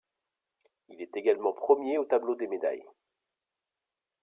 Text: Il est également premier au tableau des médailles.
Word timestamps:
Il 0.89 0.99
est 0.99 1.15
également 1.15 1.53
premier 1.53 1.99
au 1.99 2.05
tableau 2.05 2.33
des 2.33 2.47
médailles. 2.47 2.87